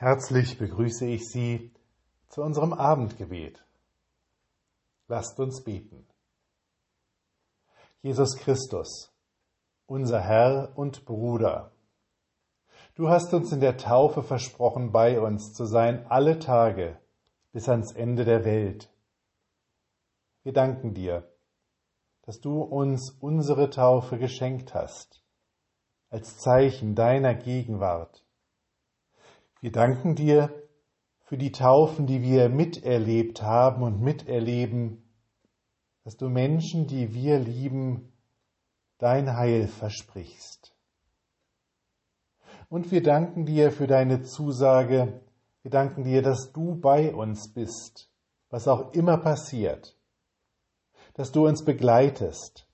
[0.00, 1.72] Herzlich begrüße ich Sie
[2.28, 3.64] zu unserem Abendgebet.
[5.08, 6.06] Lasst uns beten.
[8.00, 9.12] Jesus Christus,
[9.86, 11.72] unser Herr und Bruder,
[12.94, 17.00] du hast uns in der Taufe versprochen, bei uns zu sein alle Tage
[17.50, 18.88] bis ans Ende der Welt.
[20.44, 21.28] Wir danken dir,
[22.22, 25.24] dass du uns unsere Taufe geschenkt hast,
[26.08, 28.22] als Zeichen deiner Gegenwart
[29.60, 30.50] wir danken dir
[31.20, 35.02] für die Taufen, die wir miterlebt haben und miterleben,
[36.04, 38.12] dass du Menschen, die wir lieben,
[38.98, 40.74] dein Heil versprichst.
[42.68, 45.20] Und wir danken dir für deine Zusage,
[45.62, 48.10] wir danken dir, dass du bei uns bist,
[48.50, 49.96] was auch immer passiert,
[51.14, 52.66] dass du uns begleitest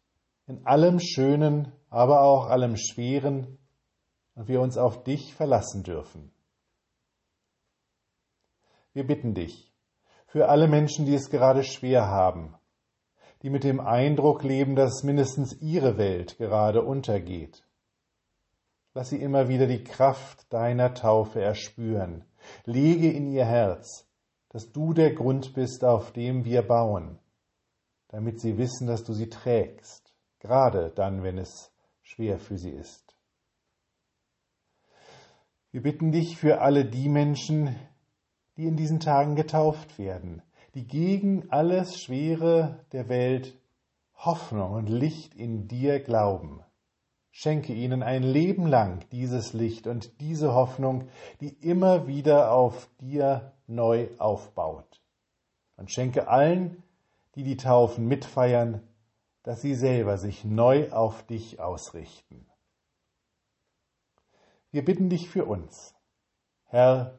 [0.47, 3.59] in allem Schönen, aber auch allem Schweren
[4.35, 6.34] und wir uns auf dich verlassen dürfen.
[8.95, 9.73] Wir bitten dich
[10.27, 12.55] für alle Menschen, die es gerade schwer haben,
[13.43, 17.65] die mit dem Eindruck leben, dass mindestens ihre Welt gerade untergeht.
[18.95, 22.25] Lass sie immer wieder die Kraft deiner Taufe erspüren.
[22.65, 24.09] Lege in ihr Herz,
[24.51, 27.19] dass du der Grund bist, auf dem wir bauen,
[28.09, 33.17] damit sie wissen, dass du sie trägst, gerade dann, wenn es schwer für sie ist.
[35.73, 37.75] Wir bitten dich für alle die Menschen,
[38.57, 40.43] die in diesen Tagen getauft werden,
[40.75, 43.59] die gegen alles Schwere der Welt
[44.15, 46.63] Hoffnung und Licht in dir glauben.
[47.31, 51.09] Schenke ihnen ein Leben lang dieses Licht und diese Hoffnung,
[51.41, 55.03] die immer wieder auf dir neu aufbaut.
[55.77, 56.83] Und schenke allen,
[57.35, 58.87] die die Taufen mitfeiern,
[59.43, 62.47] dass sie selber sich neu auf dich ausrichten.
[64.71, 65.95] Wir bitten dich für uns.
[66.67, 67.19] Herr,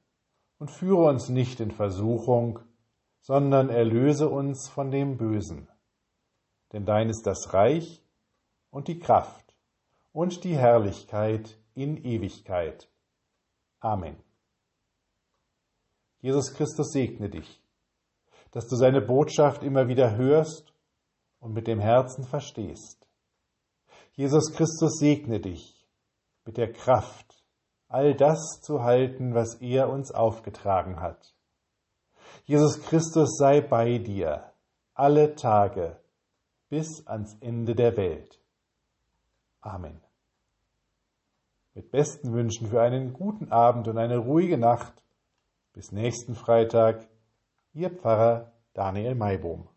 [0.61, 2.59] und führe uns nicht in Versuchung,
[3.19, 5.67] sondern erlöse uns von dem Bösen.
[6.71, 8.03] Denn dein ist das Reich
[8.69, 9.55] und die Kraft
[10.13, 12.91] und die Herrlichkeit in Ewigkeit.
[13.79, 14.17] Amen.
[16.19, 17.59] Jesus Christus segne dich,
[18.51, 20.75] dass du seine Botschaft immer wieder hörst
[21.39, 23.07] und mit dem Herzen verstehst.
[24.11, 25.87] Jesus Christus segne dich
[26.45, 27.40] mit der Kraft
[27.93, 31.35] all das zu halten, was er uns aufgetragen hat.
[32.45, 34.51] Jesus Christus sei bei dir
[34.93, 35.97] alle Tage
[36.69, 38.39] bis ans Ende der Welt.
[39.59, 40.01] Amen.
[41.73, 45.03] Mit besten Wünschen für einen guten Abend und eine ruhige Nacht.
[45.73, 47.07] Bis nächsten Freitag,
[47.73, 49.69] Ihr Pfarrer Daniel Maibohm.